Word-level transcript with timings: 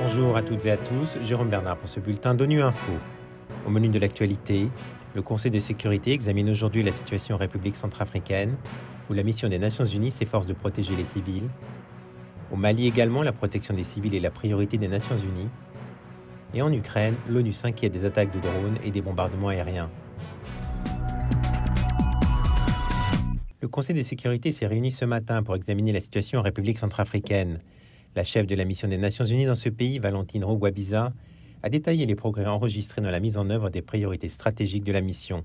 Bonjour 0.00 0.36
à 0.36 0.42
toutes 0.42 0.64
et 0.64 0.70
à 0.70 0.76
tous, 0.76 1.18
Jérôme 1.22 1.50
Bernard 1.50 1.76
pour 1.76 1.88
ce 1.88 2.00
bulletin 2.00 2.34
d'ONU 2.34 2.62
Info. 2.62 2.92
Au 3.66 3.70
menu 3.70 3.88
de 3.88 3.98
l'actualité, 3.98 4.68
le 5.14 5.22
Conseil 5.22 5.50
de 5.50 5.58
sécurité 5.58 6.12
examine 6.12 6.48
aujourd'hui 6.48 6.82
la 6.82 6.92
situation 6.92 7.34
en 7.34 7.38
République 7.38 7.76
centrafricaine, 7.76 8.56
où 9.10 9.14
la 9.14 9.22
mission 9.22 9.48
des 9.48 9.58
Nations 9.58 9.84
Unies 9.84 10.12
s'efforce 10.12 10.46
de 10.46 10.52
protéger 10.52 10.94
les 10.94 11.04
civils. 11.04 11.48
Au 12.52 12.56
Mali 12.56 12.86
également, 12.86 13.22
la 13.22 13.32
protection 13.32 13.74
des 13.74 13.84
civils 13.84 14.14
est 14.14 14.20
la 14.20 14.30
priorité 14.30 14.78
des 14.78 14.88
Nations 14.88 15.16
Unies. 15.16 15.48
Et 16.54 16.62
en 16.62 16.72
Ukraine, 16.72 17.14
l'ONU 17.28 17.52
s'inquiète 17.52 17.92
des 17.92 18.04
attaques 18.04 18.32
de 18.32 18.40
drones 18.40 18.78
et 18.84 18.90
des 18.90 19.02
bombardements 19.02 19.48
aériens. 19.48 19.90
Le 23.66 23.70
Conseil 23.70 23.96
de 23.96 24.02
sécurité 24.02 24.52
s'est 24.52 24.68
réuni 24.68 24.92
ce 24.92 25.04
matin 25.04 25.42
pour 25.42 25.56
examiner 25.56 25.90
la 25.90 25.98
situation 25.98 26.38
en 26.38 26.42
République 26.42 26.78
centrafricaine. 26.78 27.58
La 28.14 28.22
chef 28.22 28.46
de 28.46 28.54
la 28.54 28.64
mission 28.64 28.86
des 28.86 28.96
Nations 28.96 29.24
Unies 29.24 29.46
dans 29.46 29.56
ce 29.56 29.68
pays, 29.68 29.98
Valentine 29.98 30.44
Rogwabiza, 30.44 31.12
a 31.64 31.68
détaillé 31.68 32.06
les 32.06 32.14
progrès 32.14 32.46
enregistrés 32.46 33.02
dans 33.02 33.10
la 33.10 33.18
mise 33.18 33.36
en 33.36 33.50
œuvre 33.50 33.68
des 33.68 33.82
priorités 33.82 34.28
stratégiques 34.28 34.84
de 34.84 34.92
la 34.92 35.00
mission. 35.00 35.44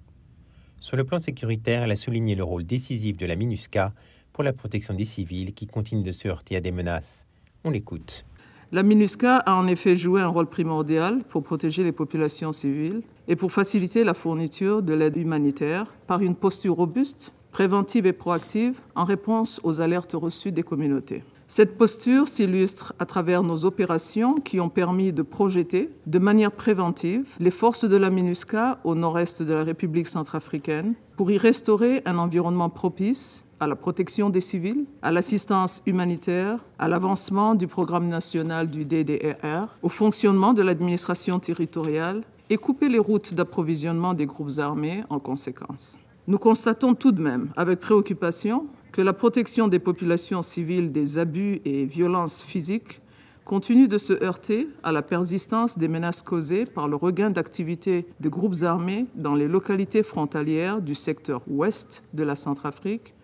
Sur 0.80 0.98
le 0.98 1.04
plan 1.04 1.18
sécuritaire, 1.18 1.82
elle 1.82 1.92
a 1.92 1.96
souligné 1.96 2.36
le 2.36 2.44
rôle 2.44 2.64
décisif 2.64 3.18
de 3.18 3.26
la 3.26 3.36
MINUSCA 3.36 3.92
pour 4.34 4.44
la 4.44 4.54
protection 4.54 4.94
des 4.94 5.06
civils 5.06 5.56
qui 5.56 5.66
continuent 5.66 6.04
de 6.04 6.12
se 6.12 6.28
heurter 6.28 6.56
à 6.56 6.62
des 6.62 6.72
menaces. 6.72 7.26
On 7.64 7.72
l'écoute. 7.72 8.24
La 8.72 8.84
MINUSCA 8.84 9.38
a 9.38 9.56
en 9.56 9.66
effet 9.66 9.96
joué 9.96 10.22
un 10.22 10.28
rôle 10.28 10.48
primordial 10.48 11.24
pour 11.24 11.42
protéger 11.42 11.84
les 11.84 11.92
populations 11.92 12.54
civiles 12.54 13.02
et 13.28 13.36
pour 13.36 13.52
faciliter 13.52 14.04
la 14.04 14.14
fourniture 14.14 14.84
de 14.84 14.94
l'aide 14.94 15.18
humanitaire 15.18 15.92
par 16.06 16.22
une 16.22 16.36
posture 16.36 16.76
robuste, 16.76 17.34
préventive 17.52 18.06
et 18.06 18.14
proactive 18.14 18.82
en 18.96 19.04
réponse 19.04 19.60
aux 19.64 19.82
alertes 19.82 20.14
reçues 20.14 20.52
des 20.52 20.64
communautés. 20.64 21.24
Cette 21.48 21.78
posture 21.78 22.30
s'illustre 22.30 22.94
à 22.98 23.06
travers 23.06 23.44
nos 23.44 23.66
opérations 23.66 24.36
qui 24.36 24.62
ont 24.62 24.70
permis 24.70 25.12
de 25.12 25.22
projeter 25.22 25.90
de 26.06 26.18
manière 26.18 26.54
préventive 26.54 27.36
les 27.42 27.52
forces 27.52 27.84
de 27.84 27.98
la 27.98 28.10
MINUSCA 28.10 28.80
au 28.86 28.96
nord-est 28.96 29.44
de 29.44 29.54
la 29.54 29.66
République 29.66 30.08
centrafricaine 30.08 30.94
pour 31.18 31.30
y 31.30 31.38
restaurer 31.38 32.04
un 32.06 32.18
environnement 32.20 32.70
propice 32.70 33.44
à 33.60 33.68
la 33.68 33.76
protection 33.76 34.30
des 34.30 34.40
civils, 34.40 34.86
à 35.02 35.12
l'assistance 35.12 35.84
humanitaire, 35.86 36.64
à 36.80 36.88
l'avancement 36.88 37.54
du 37.54 37.68
programme 37.68 38.08
national 38.08 38.70
du 38.70 38.86
DDRR, 38.86 39.68
au 39.84 39.90
fonctionnement 39.90 40.54
de 40.54 40.62
l'administration 40.62 41.38
territoriale 41.38 42.24
et 42.50 42.56
couper 42.56 42.88
les 42.88 42.98
routes 42.98 43.34
d'approvisionnement 43.34 44.14
des 44.14 44.26
groupes 44.26 44.58
armés 44.58 45.04
en 45.10 45.20
conséquence. 45.20 46.00
Nous 46.28 46.38
constatons 46.38 46.94
tout 46.94 47.12
de 47.12 47.22
même 47.22 47.50
avec 47.58 47.80
préoccupation 47.80 48.68
que 48.92 49.02
la 49.02 49.14
protection 49.14 49.68
des 49.68 49.80
populations 49.80 50.44
civiles 50.44 50.92
des 50.92 51.18
abus 51.18 51.62
et 51.66 51.86
violences 51.86 52.44
physiques 52.44 53.02
continue 53.44 53.88
de 53.88 53.98
se 53.98 54.14
heurter 54.24 54.68
à 54.84 54.92
la 54.92 55.02
persistance 55.02 55.80
des 55.80 55.88
menaces 55.88 56.22
causées 56.22 56.66
par 56.66 56.88
le 56.88 56.96
regain 56.96 57.32
d'activité 57.32 58.06
de 58.20 58.30
groupes 58.30 58.62
armés 58.62 59.08
dans 59.16 59.34
les 59.34 59.48
localités 59.48 60.04
frontalières 60.04 60.80
du 60.80 60.94
secteur 60.94 61.42
ouest 61.48 62.04
de 62.14 62.24
la 62.24 62.36
Centrafrique, 62.36 63.16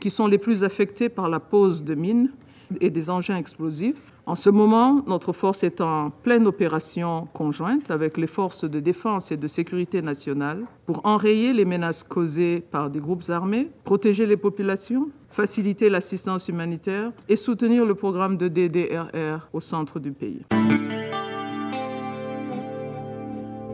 qui 0.00 0.08
sont 0.08 0.26
les 0.26 0.38
plus 0.38 0.64
affectées 0.64 1.10
par 1.10 1.28
la 1.28 1.40
pose 1.40 1.84
de 1.84 1.94
mines 1.94 2.32
et 2.80 2.90
des 2.90 3.10
engins 3.10 3.36
explosifs. 3.36 4.12
En 4.26 4.34
ce 4.34 4.50
moment, 4.50 5.02
notre 5.06 5.32
force 5.32 5.62
est 5.62 5.80
en 5.80 6.10
pleine 6.10 6.46
opération 6.46 7.28
conjointe 7.32 7.90
avec 7.90 8.16
les 8.16 8.26
forces 8.26 8.64
de 8.64 8.80
défense 8.80 9.32
et 9.32 9.36
de 9.36 9.46
sécurité 9.46 10.02
nationale 10.02 10.64
pour 10.86 11.04
enrayer 11.04 11.52
les 11.52 11.64
menaces 11.64 12.02
causées 12.02 12.62
par 12.70 12.90
des 12.90 13.00
groupes 13.00 13.28
armés, 13.28 13.68
protéger 13.84 14.26
les 14.26 14.36
populations, 14.36 15.08
faciliter 15.30 15.88
l'assistance 15.88 16.48
humanitaire 16.48 17.10
et 17.28 17.36
soutenir 17.36 17.84
le 17.84 17.94
programme 17.94 18.36
de 18.36 18.48
DDRR 18.48 19.48
au 19.52 19.60
centre 19.60 20.00
du 20.00 20.12
pays. 20.12 20.42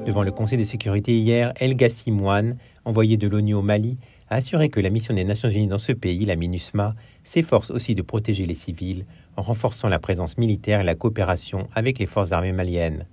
Devant 0.07 0.23
le 0.23 0.33
Conseil 0.33 0.59
de 0.59 0.65
sécurité 0.65 1.19
hier, 1.19 1.55
El 1.59 1.77
Gassimouane, 1.77 2.59
envoyé 2.85 3.17
de 3.17 3.27
l'ONU 3.27 3.55
au 3.55 3.63
Mali, 3.63 3.97
a 4.29 4.37
assuré 4.37 4.69
que 4.69 4.79
la 4.79 4.91
mission 4.91 5.15
des 5.15 5.25
Nations 5.25 5.48
Unies 5.48 5.67
dans 5.67 5.79
ce 5.79 5.92
pays, 5.92 6.27
la 6.27 6.37
MINUSMA, 6.37 6.95
s'efforce 7.23 7.70
aussi 7.70 7.95
de 7.95 8.03
protéger 8.03 8.45
les 8.45 8.55
civils 8.55 9.07
en 9.37 9.43
renforçant 9.43 9.89
la 9.89 9.98
présence 9.98 10.37
militaire 10.37 10.81
et 10.81 10.85
la 10.85 10.95
coopération 10.95 11.69
avec 11.75 11.98
les 11.98 12.07
forces 12.07 12.33
armées 12.33 12.53
maliennes. 12.53 13.07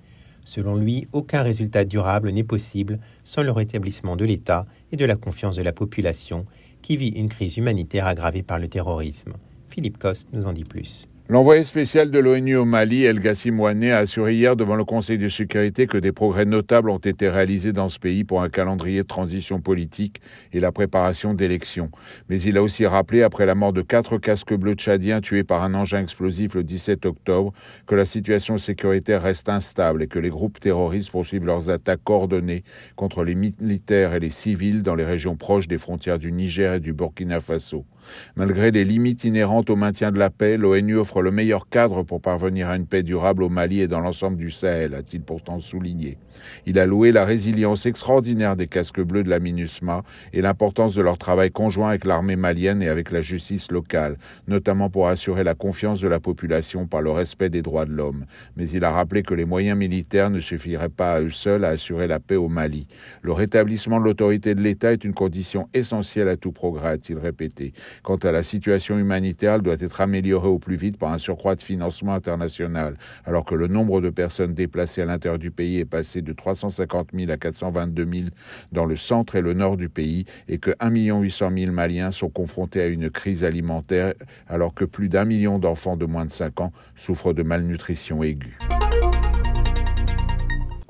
Selon 0.43 0.75
lui, 0.75 1.07
aucun 1.13 1.43
résultat 1.43 1.85
durable 1.85 2.29
n'est 2.29 2.43
possible 2.43 2.99
sans 3.23 3.41
le 3.41 3.51
rétablissement 3.51 4.17
de 4.17 4.25
l'État 4.25 4.65
et 4.91 4.97
de 4.97 5.05
la 5.05 5.15
confiance 5.15 5.55
de 5.55 5.63
la 5.63 5.71
population 5.71 6.45
qui 6.81 6.97
vit 6.97 7.09
une 7.09 7.29
crise 7.29 7.55
humanitaire 7.55 8.05
aggravée 8.05 8.43
par 8.43 8.59
le 8.59 8.67
terrorisme. 8.67 9.33
Philippe 9.69 9.97
Coste 9.97 10.27
nous 10.33 10.45
en 10.45 10.51
dit 10.51 10.65
plus. 10.65 11.07
L'envoyé 11.31 11.63
spécial 11.63 12.11
de 12.11 12.19
l'ONU 12.19 12.57
au 12.57 12.65
Mali, 12.65 13.05
El 13.05 13.21
Gassim 13.21 13.57
Ouane, 13.57 13.85
a 13.85 13.99
assuré 13.99 14.33
hier 14.35 14.57
devant 14.57 14.75
le 14.75 14.83
Conseil 14.83 15.17
de 15.17 15.29
sécurité 15.29 15.87
que 15.87 15.97
des 15.97 16.11
progrès 16.11 16.43
notables 16.43 16.89
ont 16.89 16.97
été 16.97 17.29
réalisés 17.29 17.71
dans 17.71 17.87
ce 17.87 17.99
pays 17.99 18.25
pour 18.25 18.41
un 18.41 18.49
calendrier 18.49 19.03
de 19.03 19.07
transition 19.07 19.61
politique 19.61 20.19
et 20.51 20.59
la 20.59 20.73
préparation 20.73 21.33
d'élections. 21.33 21.89
Mais 22.27 22.41
il 22.41 22.57
a 22.57 22.61
aussi 22.61 22.85
rappelé, 22.85 23.23
après 23.23 23.45
la 23.45 23.55
mort 23.55 23.71
de 23.71 23.81
quatre 23.81 24.17
casques 24.17 24.53
bleus 24.53 24.73
tchadiens 24.73 25.21
tués 25.21 25.45
par 25.45 25.63
un 25.63 25.73
engin 25.73 26.01
explosif 26.01 26.53
le 26.53 26.65
17 26.65 27.05
octobre, 27.05 27.53
que 27.87 27.95
la 27.95 28.05
situation 28.05 28.57
sécuritaire 28.57 29.21
reste 29.21 29.47
instable 29.47 30.03
et 30.03 30.07
que 30.07 30.19
les 30.19 30.31
groupes 30.31 30.59
terroristes 30.59 31.11
poursuivent 31.11 31.45
leurs 31.45 31.69
attaques 31.69 32.03
coordonnées 32.03 32.65
contre 32.97 33.23
les 33.23 33.35
militaires 33.35 34.13
et 34.13 34.19
les 34.19 34.31
civils 34.31 34.83
dans 34.83 34.95
les 34.95 35.05
régions 35.05 35.37
proches 35.37 35.69
des 35.69 35.77
frontières 35.77 36.19
du 36.19 36.33
Niger 36.33 36.73
et 36.73 36.79
du 36.81 36.91
Burkina 36.91 37.39
Faso. 37.39 37.85
Malgré 38.35 38.71
les 38.71 38.85
limites 38.85 39.23
inhérentes 39.23 39.69
au 39.69 39.75
maintien 39.75 40.11
de 40.11 40.19
la 40.19 40.29
paix, 40.29 40.57
l'ONU 40.57 40.97
offre 40.97 41.21
le 41.21 41.31
meilleur 41.31 41.69
cadre 41.69 42.03
pour 42.03 42.21
parvenir 42.21 42.69
à 42.69 42.75
une 42.75 42.87
paix 42.87 43.03
durable 43.03 43.43
au 43.43 43.49
Mali 43.49 43.81
et 43.81 43.87
dans 43.87 43.99
l'ensemble 43.99 44.37
du 44.37 44.51
Sahel, 44.51 44.93
a-t-il 44.93 45.21
pourtant 45.21 45.59
souligné. 45.59 46.17
Il 46.65 46.79
a 46.79 46.85
loué 46.85 47.11
la 47.11 47.25
résilience 47.25 47.85
extraordinaire 47.85 48.55
des 48.55 48.67
casques 48.67 49.01
bleus 49.01 49.23
de 49.23 49.29
la 49.29 49.39
MINUSMA 49.39 50.03
et 50.33 50.41
l'importance 50.41 50.95
de 50.95 51.01
leur 51.01 51.17
travail 51.17 51.51
conjoint 51.51 51.89
avec 51.89 52.05
l'armée 52.05 52.35
malienne 52.35 52.81
et 52.81 52.87
avec 52.87 53.11
la 53.11 53.21
justice 53.21 53.71
locale, 53.71 54.17
notamment 54.47 54.89
pour 54.89 55.07
assurer 55.07 55.43
la 55.43 55.55
confiance 55.55 55.99
de 56.01 56.07
la 56.07 56.19
population 56.19 56.87
par 56.87 57.01
le 57.01 57.11
respect 57.11 57.49
des 57.49 57.61
droits 57.61 57.85
de 57.85 57.91
l'homme. 57.91 58.25
Mais 58.55 58.69
il 58.69 58.83
a 58.83 58.91
rappelé 58.91 59.23
que 59.23 59.33
les 59.33 59.45
moyens 59.45 59.77
militaires 59.77 60.29
ne 60.29 60.39
suffiraient 60.39 60.89
pas 60.89 61.13
à 61.13 61.21
eux 61.21 61.31
seuls 61.31 61.63
à 61.63 61.69
assurer 61.69 62.07
la 62.07 62.19
paix 62.19 62.35
au 62.35 62.47
Mali. 62.47 62.87
Le 63.21 63.33
rétablissement 63.33 63.99
de 63.99 64.05
l'autorité 64.05 64.55
de 64.55 64.61
l'État 64.61 64.93
est 64.93 65.03
une 65.03 65.13
condition 65.13 65.67
essentielle 65.73 66.27
à 66.27 66.37
tout 66.37 66.51
progrès, 66.51 66.89
a-t-il 66.89 67.17
répété. 67.17 67.73
Quant 68.03 68.17
à 68.17 68.31
la 68.31 68.43
situation 68.43 68.97
humanitaire, 68.97 69.55
elle 69.55 69.61
doit 69.61 69.77
être 69.79 70.01
améliorée 70.01 70.47
au 70.47 70.59
plus 70.59 70.75
vite 70.75 70.97
par 70.97 71.11
un 71.11 71.17
surcroît 71.17 71.55
de 71.55 71.61
financement 71.61 72.13
international, 72.13 72.97
alors 73.25 73.45
que 73.45 73.55
le 73.55 73.67
nombre 73.67 74.01
de 74.01 74.09
personnes 74.09 74.53
déplacées 74.53 75.01
à 75.01 75.05
l'intérieur 75.05 75.39
du 75.39 75.51
pays 75.51 75.79
est 75.79 75.85
passé 75.85 76.21
de 76.21 76.33
350 76.33 77.09
000 77.13 77.31
à 77.31 77.37
422 77.37 78.07
000 78.11 78.25
dans 78.71 78.85
le 78.85 78.97
centre 78.97 79.35
et 79.35 79.41
le 79.41 79.53
nord 79.53 79.77
du 79.77 79.89
pays 79.89 80.25
et 80.47 80.57
que 80.57 80.71
1 80.79 80.89
800 80.91 81.51
000 81.57 81.71
Maliens 81.71 82.11
sont 82.11 82.29
confrontés 82.29 82.81
à 82.81 82.87
une 82.87 83.09
crise 83.09 83.43
alimentaire 83.43 84.13
alors 84.47 84.73
que 84.73 84.85
plus 84.85 85.09
d'un 85.09 85.25
million 85.25 85.59
d'enfants 85.59 85.97
de 85.97 86.05
moins 86.05 86.25
de 86.25 86.31
5 86.31 86.61
ans 86.61 86.71
souffrent 86.95 87.33
de 87.33 87.43
malnutrition 87.43 88.23
aiguë. 88.23 88.57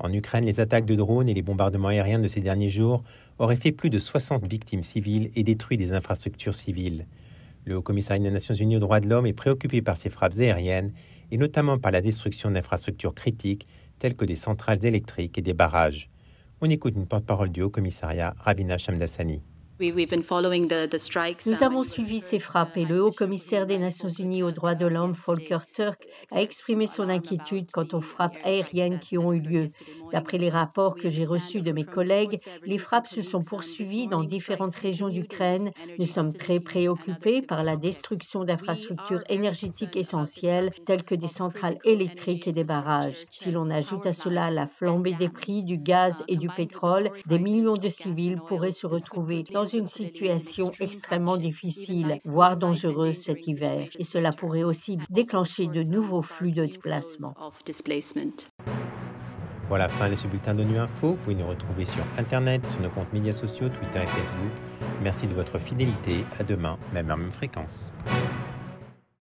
En 0.02 0.12
Ukraine, 0.12 0.44
les 0.44 0.58
attaques 0.58 0.84
de 0.84 0.96
drones 0.96 1.28
et 1.28 1.34
les 1.34 1.42
bombardements 1.42 1.88
aériens 1.88 2.18
de 2.18 2.26
ces 2.26 2.40
derniers 2.40 2.68
jours 2.68 3.04
auraient 3.38 3.54
fait 3.54 3.70
plus 3.70 3.88
de 3.88 4.00
60 4.00 4.44
victimes 4.44 4.82
civiles 4.82 5.30
et 5.36 5.44
détruit 5.44 5.76
des 5.76 5.92
infrastructures 5.92 6.56
civiles. 6.56 7.06
Le 7.64 7.76
Haut 7.76 7.82
Commissariat 7.82 8.20
des 8.20 8.32
Nations 8.32 8.56
Unies 8.56 8.78
aux 8.78 8.80
droits 8.80 8.98
de 8.98 9.08
l'homme 9.08 9.26
est 9.26 9.32
préoccupé 9.32 9.80
par 9.80 9.96
ces 9.96 10.10
frappes 10.10 10.40
aériennes 10.40 10.92
et 11.30 11.36
notamment 11.36 11.78
par 11.78 11.92
la 11.92 12.00
destruction 12.00 12.50
d'infrastructures 12.50 13.14
critiques 13.14 13.68
telles 14.00 14.16
que 14.16 14.24
des 14.24 14.34
centrales 14.34 14.84
électriques 14.84 15.38
et 15.38 15.42
des 15.42 15.54
barrages. 15.54 16.10
On 16.60 16.68
écoute 16.68 16.94
une 16.96 17.06
porte-parole 17.06 17.50
du 17.50 17.62
Haut 17.62 17.70
Commissariat, 17.70 18.34
Ravina 18.40 18.78
Shamdasani. 18.78 19.40
Nous 21.46 21.62
avons 21.64 21.82
suivi 21.82 22.20
ces 22.20 22.38
frappes 22.38 22.76
et 22.76 22.84
le 22.84 23.02
haut 23.02 23.10
commissaire 23.10 23.66
des 23.66 23.78
Nations 23.78 24.08
Unies 24.08 24.44
aux 24.44 24.52
droits 24.52 24.76
de 24.76 24.86
l'homme, 24.86 25.10
Volker 25.10 25.58
Turk, 25.72 26.06
a 26.30 26.40
exprimé 26.40 26.86
son 26.86 27.08
inquiétude 27.08 27.70
quant 27.72 27.88
aux 27.92 28.00
frappes 28.00 28.36
aériennes 28.44 29.00
qui 29.00 29.18
ont 29.18 29.32
eu 29.32 29.40
lieu. 29.40 29.68
D'après 30.12 30.38
les 30.38 30.50
rapports 30.50 30.94
que 30.94 31.10
j'ai 31.10 31.24
reçus 31.24 31.62
de 31.62 31.72
mes 31.72 31.84
collègues, 31.84 32.38
les 32.64 32.78
frappes 32.78 33.08
se 33.08 33.22
sont 33.22 33.42
poursuivies 33.42 34.06
dans 34.06 34.22
différentes 34.22 34.76
régions 34.76 35.08
d'Ukraine. 35.08 35.72
Nous 35.98 36.06
sommes 36.06 36.32
très 36.32 36.60
préoccupés 36.60 37.42
par 37.42 37.64
la 37.64 37.76
destruction 37.76 38.44
d'infrastructures 38.44 39.24
énergétiques 39.28 39.96
essentielles 39.96 40.70
telles 40.86 41.02
que 41.02 41.16
des 41.16 41.28
centrales 41.28 41.78
électriques 41.84 42.46
et 42.46 42.52
des 42.52 42.64
barrages. 42.64 43.24
Si 43.30 43.50
l'on 43.50 43.68
ajoute 43.70 44.06
à 44.06 44.12
cela 44.12 44.50
la 44.50 44.66
flambée 44.66 45.14
des 45.14 45.28
prix 45.28 45.64
du 45.64 45.78
gaz 45.78 46.22
et 46.28 46.36
du 46.36 46.48
pétrole, 46.48 47.10
des 47.26 47.38
millions 47.38 47.76
de 47.76 47.88
civils 47.88 48.40
pourraient 48.46 48.70
se 48.70 48.86
retrouver 48.86 49.42
dans 49.52 49.64
une 49.72 49.86
situation 49.86 50.70
extrêmement 50.80 51.36
difficile, 51.36 52.18
voire 52.24 52.56
dangereuse 52.56 53.16
cet 53.16 53.46
hiver. 53.46 53.88
Et 53.98 54.04
cela 54.04 54.32
pourrait 54.32 54.62
aussi 54.62 54.98
déclencher 55.10 55.66
de 55.66 55.82
nouveaux 55.82 56.22
flux 56.22 56.52
de 56.52 56.66
déplacement. 56.66 57.34
Voilà, 59.68 59.88
fin 59.88 60.10
de 60.10 60.16
ce 60.16 60.26
bulletin 60.26 60.54
d'ONU 60.54 60.78
Info. 60.78 61.12
Vous 61.12 61.16
pouvez 61.16 61.34
nous 61.34 61.46
retrouver 61.46 61.86
sur 61.86 62.04
Internet, 62.18 62.66
sur 62.66 62.80
nos 62.82 62.90
comptes 62.90 63.12
médias 63.12 63.32
sociaux, 63.32 63.68
Twitter 63.68 64.00
et 64.02 64.06
Facebook. 64.06 64.52
Merci 65.02 65.26
de 65.26 65.34
votre 65.34 65.58
fidélité. 65.58 66.24
À 66.38 66.44
demain, 66.44 66.78
même 66.92 67.10
à 67.10 67.16
même 67.16 67.32
fréquence. 67.32 67.92